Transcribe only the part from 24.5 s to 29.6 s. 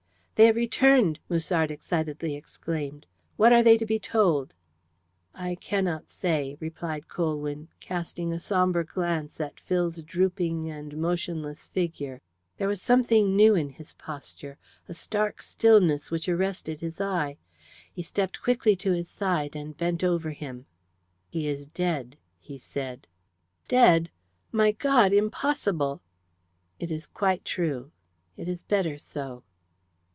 My God! Impossible!" "It is quite true. It is better so."